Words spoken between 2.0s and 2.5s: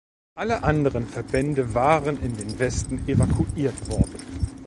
in